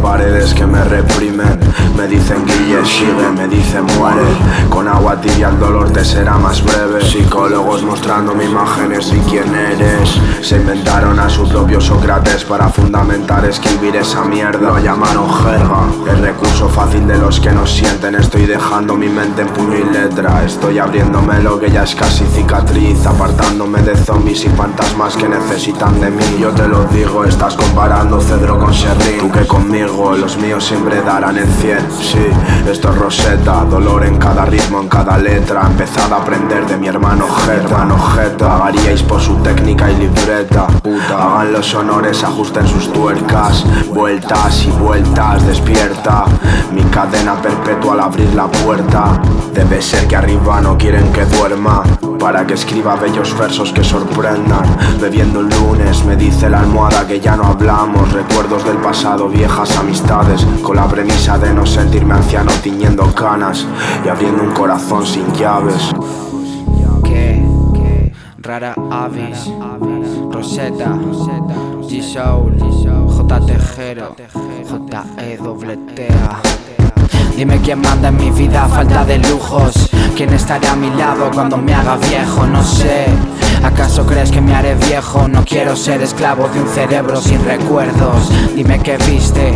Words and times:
paredes 0.00 0.54
que 0.54 0.66
me 0.66 0.82
reprimen. 0.84 1.58
Me 1.96 2.06
dicen 2.06 2.44
Guille 2.46 2.84
sigue, 2.84 3.30
me 3.36 3.48
dicen 3.48 3.61
muere. 3.80 4.22
Con 4.68 4.88
agua 4.88 5.20
tibia 5.20 5.48
el 5.48 5.58
dolor 5.58 5.90
te 5.90 6.04
será 6.04 6.36
más 6.36 6.62
breve. 6.62 7.04
Psicólogos 7.04 7.82
mostrándome 7.82 8.44
imágenes 8.44 9.12
y 9.12 9.18
quién 9.30 9.54
eres. 9.54 10.20
Se 10.40 10.56
inventaron 10.56 11.18
a 11.18 11.28
su 11.28 11.48
propio 11.48 11.80
Sócrates 11.80 12.44
para 12.44 12.68
fundamentar 12.68 13.44
escribir 13.44 13.96
esa 13.96 14.22
mierda. 14.24 14.70
Lo 14.70 14.78
llamaron 14.78 15.32
jerga, 15.32 15.84
el 16.10 16.18
recurso 16.22 16.68
fácil 16.68 17.06
de 17.06 17.18
los 17.18 17.40
que 17.40 17.52
no 17.52 17.66
sienten. 17.66 18.14
Estoy 18.14 18.46
dejando 18.46 18.94
mi 18.94 19.08
mente 19.08 19.42
en 19.42 19.48
puño 19.48 19.78
y 19.78 19.84
letra. 19.84 20.44
Estoy 20.44 20.78
abriéndome 20.78 21.40
lo 21.42 21.58
que 21.58 21.70
ya 21.70 21.84
es 21.84 21.94
casi 21.94 22.24
cicatriz. 22.26 23.06
Apartándome 23.06 23.82
de 23.82 23.96
zombies 23.96 24.44
y 24.44 24.48
fantasmas 24.50 25.16
que 25.16 25.28
necesitan 25.28 26.00
de 26.00 26.10
mí. 26.10 26.24
Yo 26.40 26.50
te 26.50 26.66
lo 26.68 26.84
digo, 26.86 27.24
estás 27.24 27.56
comparando 27.56 28.20
Cedro 28.20 28.58
con 28.58 28.72
Sherry 28.72 29.18
Tú 29.18 29.30
que 29.30 29.46
conmigo, 29.46 30.12
los 30.16 30.36
míos 30.38 30.64
siempre 30.64 31.00
darán 31.02 31.38
el 31.38 31.46
100 31.46 31.78
Sí, 32.00 32.26
esto 32.70 32.90
es 32.90 32.98
Rosetta, 32.98 33.61
dolor 33.64 34.04
en 34.04 34.16
cada 34.16 34.44
ritmo, 34.44 34.80
en 34.80 34.88
cada 34.88 35.18
letra. 35.18 35.62
Empezad 35.66 36.12
a 36.12 36.16
aprender 36.16 36.66
de 36.66 36.76
mi 36.76 36.88
hermano 36.88 37.26
Jeta, 37.28 37.82
hermano 37.82 37.96
Pagaríais 38.38 39.02
por 39.02 39.20
su 39.20 39.34
técnica 39.36 39.90
y 39.90 39.96
libreta. 39.96 40.66
Puta, 40.66 41.34
hagan 41.34 41.52
los 41.52 41.74
honores, 41.74 42.22
ajusten 42.24 42.66
sus 42.66 42.92
tuercas. 42.92 43.64
Vueltas 43.92 44.64
y 44.64 44.70
vueltas, 44.70 45.46
despierta. 45.46 46.24
Mi 46.72 46.82
cadena 46.84 47.34
perpetua 47.40 47.94
al 47.94 48.00
abrir 48.00 48.34
la 48.34 48.46
puerta. 48.46 49.20
Debe 49.54 49.80
ser 49.80 50.06
que 50.06 50.16
arriba 50.16 50.60
no 50.60 50.76
quieren 50.76 51.12
que 51.12 51.24
duerma 51.24 51.82
Para 52.22 52.46
que 52.46 52.54
escriba 52.54 52.94
bellos 52.94 53.36
versos 53.36 53.72
que 53.72 53.82
sorprendan. 53.82 54.62
Bebiendo 55.00 55.40
un 55.40 55.50
lunes 55.50 56.04
me 56.04 56.14
dice 56.14 56.48
la 56.48 56.60
almohada 56.60 57.04
que 57.04 57.18
ya 57.18 57.34
no 57.34 57.44
hablamos. 57.44 58.12
Recuerdos 58.12 58.64
del 58.64 58.76
pasado, 58.76 59.28
viejas 59.28 59.76
amistades 59.76 60.46
Con 60.62 60.76
la 60.76 60.86
premisa 60.86 61.36
de 61.36 61.52
no 61.52 61.66
sentirme 61.66 62.14
anciano 62.14 62.52
tiñendo 62.62 63.12
canas 63.12 63.66
Y 64.04 64.08
abriendo 64.08 64.44
un 64.44 64.52
corazón 64.52 65.04
sin 65.04 65.32
llaves. 65.32 65.90
Que, 67.02 68.12
rara 68.38 68.76
avis, 68.90 69.50
Rosetta, 70.30 70.96
G-Soul, 71.88 72.56
J. 73.08 73.46
Tejero, 73.46 74.14
J-E-T-A 74.70 76.81
Dime 77.36 77.58
quién 77.60 77.80
manda 77.80 78.08
en 78.08 78.16
mi 78.16 78.30
vida, 78.30 78.68
falta 78.68 79.04
de 79.04 79.18
lujos 79.18 79.90
¿Quién 80.16 80.32
estará 80.34 80.72
a 80.72 80.76
mi 80.76 80.90
lado 80.90 81.30
cuando 81.32 81.56
me 81.56 81.74
haga 81.74 81.96
viejo? 81.96 82.46
No 82.46 82.62
sé 82.62 83.06
¿Acaso 83.62 84.04
crees 84.06 84.30
que 84.30 84.40
me 84.40 84.54
haré 84.54 84.74
viejo? 84.74 85.28
No 85.28 85.44
quiero 85.44 85.74
ser 85.74 86.02
esclavo 86.02 86.48
de 86.48 86.60
un 86.60 86.68
cerebro 86.68 87.20
sin 87.20 87.42
recuerdos 87.44 88.30
Dime 88.54 88.78
qué 88.80 88.98
viste, 88.98 89.52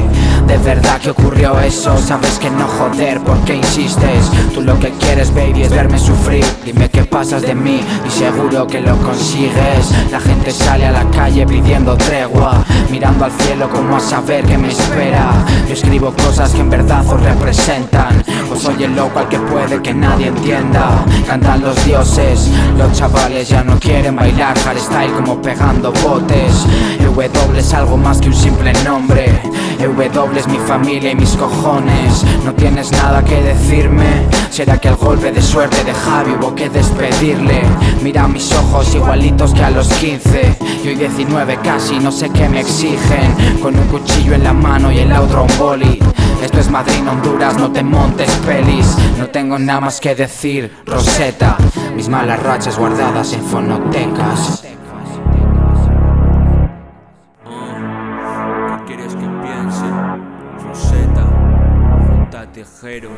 de 0.47 0.57
verdad 0.59 1.01
que 1.01 1.11
ocurrió 1.11 1.59
eso. 1.61 1.97
Sabes 1.99 2.39
que 2.39 2.51
no 2.51 2.67
joder, 2.67 3.21
¿por 3.21 3.39
qué 3.45 3.57
insistes? 3.57 4.31
Tú 4.55 4.63
lo 4.63 4.79
que 4.79 4.91
quieres 4.93 5.35
baby 5.35 5.63
es 5.63 5.71
verme 5.71 5.99
sufrir. 5.99 6.45
Dime 6.65 6.89
qué 6.89 7.05
pasas 7.05 7.43
de 7.43 7.55
mí 7.55 7.81
y 8.07 8.11
seguro 8.11 8.67
que 8.67 8.81
lo 8.81 8.97
consigues. 8.99 9.93
La 10.11 10.21
gente 10.21 10.51
sale 10.51 10.87
a 10.87 10.93
la 10.93 11.05
calle 11.11 11.47
pidiendo 11.47 11.97
tregua 11.97 12.65
Mirando 12.91 13.25
al 13.25 13.33
cielo 13.33 13.69
como 13.69 13.97
a 13.97 14.01
saber 14.01 14.45
qué 14.45 14.57
me 14.57 14.69
espera. 14.69 15.33
Yo 15.67 15.75
escribo 15.75 16.13
cosas 16.13 16.53
que 16.53 16.61
en 16.61 16.71
verdad 16.71 17.05
os 17.07 17.21
representan. 17.21 18.23
O 18.53 18.57
soy 18.57 18.85
el 18.85 18.95
loco 18.95 19.19
al 19.19 19.29
que 19.29 19.39
puede 19.39 19.83
que 19.83 19.93
nadie 19.93 20.29
entienda. 20.29 21.05
Cantan 21.27 21.63
los 21.63 21.85
dioses, 21.85 22.51
los 22.79 22.93
chavales 22.93 23.49
ya 23.49 23.63
no 23.65 23.79
quieren 23.79 24.17
bailar. 24.17 24.57
Hardstyle 24.59 25.13
como 25.13 25.41
pegando 25.43 25.93
botes. 25.93 26.67
W 27.01 27.59
es 27.59 27.75
algo 27.75 27.97
más 27.97 28.19
que 28.19 28.29
un 28.29 28.35
simple 28.35 28.73
nombre 28.85 29.41
W 29.87 30.39
es 30.39 30.49
mi 30.49 30.59
familia 30.59 31.13
y 31.13 31.15
mis 31.15 31.37
cojones. 31.37 32.25
No 32.45 32.53
tienes 32.55 32.91
nada 32.91 33.23
que 33.25 33.41
decirme. 33.41 34.27
Será 34.51 34.79
que 34.79 34.89
el 34.89 34.97
golpe 34.97 35.31
de 35.31 35.41
suerte 35.41 35.85
de 35.85 35.95
Javi 35.95 36.33
hubo 36.33 36.55
que 36.55 36.69
despedirle. 36.69 37.63
Mira 38.03 38.27
mis 38.27 38.53
ojos 38.53 38.95
igualitos 38.95 39.55
que 39.55 39.63
a 39.63 39.71
los 39.71 39.89
15 39.89 40.57
Y 40.85 40.89
hoy 40.89 40.95
19 40.97 41.59
casi 41.63 41.99
no 41.99 42.11
sé 42.11 42.31
qué 42.31 42.49
me 42.49 42.61
exigen. 42.61 43.61
Con 43.63 43.79
un 43.79 43.87
cuchillo 43.87 44.35
en 44.35 44.43
la 44.43 44.53
mano 44.53 44.91
y 44.91 44.99
en 44.99 45.11
la 45.11 45.23
otra 45.23 45.43
un 45.43 45.59
boli. 45.59 46.01
Esto 46.43 46.59
es 46.59 46.69
Madrid, 46.69 47.07
Honduras, 47.09 47.57
no 47.57 47.71
te 47.71 47.83
montes 47.83 48.31
pelis. 48.45 48.97
No 49.19 49.29
tengo 49.29 49.59
nada 49.59 49.81
más 49.81 50.01
que 50.01 50.15
decir, 50.15 50.77
Rosetta. 50.85 51.57
Mis 51.95 52.09
malas 52.09 52.43
rachas 52.43 52.77
guardadas 52.77 53.33
en 53.33 53.45
fonotecas 53.45 54.65
Tejero. 62.45 63.09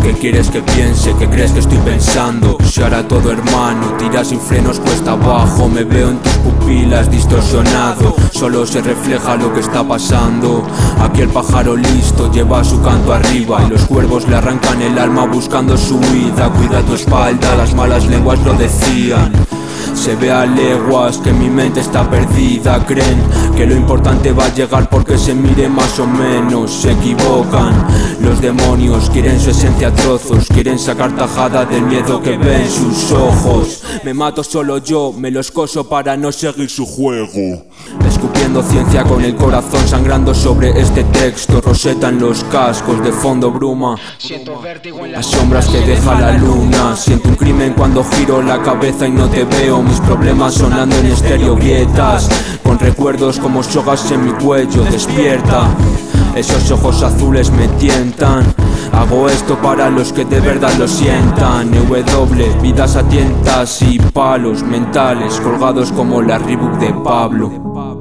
¿Qué 0.00 0.12
quieres 0.12 0.48
que 0.48 0.60
piense? 0.62 1.12
¿Qué 1.18 1.28
crees 1.28 1.50
que 1.50 1.58
estoy 1.58 1.78
pensando? 1.78 2.56
Si 2.64 2.80
ahora 2.80 3.06
todo 3.06 3.32
hermano, 3.32 3.94
tira 3.98 4.24
sin 4.24 4.40
frenos 4.40 4.78
cuesta 4.78 5.12
abajo 5.12 5.68
Me 5.68 5.82
veo 5.82 6.10
en 6.10 6.18
tus 6.18 6.32
pupilas 6.34 7.10
distorsionado 7.10 8.14
Solo 8.32 8.64
se 8.64 8.80
refleja 8.80 9.36
lo 9.36 9.52
que 9.52 9.60
está 9.60 9.86
pasando 9.86 10.64
Aquí 11.00 11.22
el 11.22 11.28
pájaro 11.28 11.76
listo 11.76 12.30
lleva 12.30 12.62
su 12.62 12.80
canto 12.80 13.12
arriba 13.12 13.62
Y 13.64 13.70
los 13.70 13.84
cuervos 13.86 14.28
le 14.28 14.36
arrancan 14.36 14.82
el 14.82 14.98
alma 14.98 15.26
buscando 15.26 15.76
su 15.76 15.96
huida 15.98 16.48
Cuida 16.50 16.82
tu 16.82 16.94
espalda, 16.94 17.56
las 17.56 17.74
malas 17.74 18.06
lenguas 18.06 18.38
lo 18.40 18.54
decían 18.54 19.32
se 20.02 20.16
ve 20.16 20.32
a 20.32 20.44
leguas 20.44 21.18
que 21.18 21.32
mi 21.32 21.48
mente 21.48 21.78
está 21.78 22.10
perdida. 22.10 22.84
Creen 22.84 23.22
que 23.56 23.64
lo 23.64 23.76
importante 23.76 24.32
va 24.32 24.46
a 24.46 24.52
llegar 24.52 24.90
porque 24.90 25.16
se 25.16 25.32
mire 25.32 25.68
más 25.68 25.96
o 26.00 26.06
menos. 26.08 26.72
Se 26.72 26.90
equivocan. 26.90 27.86
Los 28.20 28.40
demonios 28.40 29.08
quieren 29.10 29.38
su 29.38 29.50
esencia 29.50 29.88
a 29.88 29.94
trozos. 29.94 30.48
Quieren 30.48 30.80
sacar 30.80 31.14
tajada 31.14 31.64
del 31.64 31.82
miedo 31.82 32.20
que 32.20 32.36
ven 32.36 32.68
sus 32.68 33.12
ojos. 33.12 33.84
Me 34.02 34.12
mato 34.12 34.42
solo 34.42 34.78
yo, 34.78 35.12
me 35.16 35.30
los 35.30 35.52
coso 35.52 35.88
para 35.88 36.16
no 36.16 36.32
seguir 36.32 36.68
su 36.68 36.84
juego 36.84 37.64
Escupiendo 38.06 38.62
ciencia 38.62 39.04
con 39.04 39.24
el 39.24 39.34
corazón 39.34 39.86
sangrando 39.86 40.34
sobre 40.34 40.80
este 40.80 41.04
texto. 41.04 41.60
Roseta 41.60 42.08
en 42.08 42.20
los 42.20 42.44
cascos, 42.44 43.02
de 43.02 43.12
fondo 43.12 43.50
bruma. 43.50 43.96
Las 45.10 45.26
sombras 45.26 45.66
que 45.68 45.80
deja 45.80 46.20
la 46.20 46.32
luna. 46.32 46.96
Siento 46.96 47.28
un 47.28 47.36
crimen 47.36 47.74
cuando 47.74 48.04
giro 48.04 48.42
la 48.42 48.62
cabeza 48.62 49.06
y 49.06 49.10
no 49.10 49.28
te 49.28 49.44
veo. 49.44 49.82
Mis 49.82 50.00
problemas 50.00 50.54
sonando 50.54 50.96
en 50.96 51.06
estéreo 51.06 51.56
grietas 51.56 52.28
Con 52.62 52.78
recuerdos 52.78 53.38
como 53.38 53.62
sogas 53.62 54.10
en 54.10 54.24
mi 54.24 54.32
cuello 54.32 54.84
Despierta. 54.84 55.68
Esos 56.34 56.70
ojos 56.70 57.02
azules 57.02 57.50
me 57.50 57.68
tientan 57.68 58.54
Hago 58.92 59.28
esto 59.28 59.56
para 59.56 59.88
los 59.88 60.12
que 60.12 60.24
de 60.24 60.40
verdad 60.40 60.72
lo 60.78 60.86
sientan. 60.86 61.72
W, 61.72 62.04
vidas 62.60 62.96
a 62.96 63.02
tientas 63.08 63.82
y 63.82 63.98
palos 63.98 64.62
mentales 64.62 65.40
Colgados 65.40 65.90
como 65.92 66.20
la 66.20 66.38
Reebok 66.38 66.78
de 66.78 66.92
Pablo 67.02 67.91